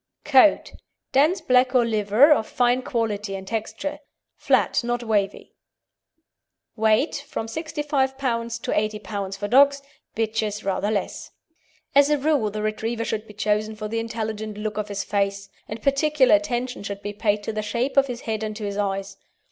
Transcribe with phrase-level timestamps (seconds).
[0.25, 0.71] COAT
[1.11, 3.99] Dense black or liver, of fine quality and texture.
[4.35, 5.53] Flat, not wavy.
[6.75, 8.61] WEIGHT From 65 lb.
[8.63, 9.37] to 80 lb.
[9.37, 9.83] for dogs;
[10.15, 11.29] bitches rather less.
[11.93, 15.49] As a rule the Retriever should be chosen for the intelligent look of his face,
[15.69, 18.77] and particular attention should be paid to the shape of his head and to his
[18.79, 19.17] eyes.